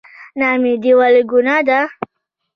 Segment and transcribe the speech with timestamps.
[0.39, 1.79] نااميدي ولې ګناه ده؟